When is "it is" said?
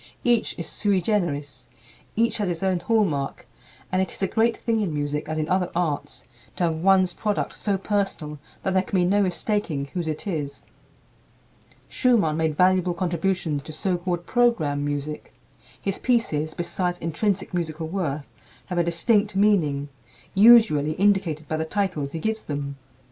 4.01-4.23, 10.07-10.65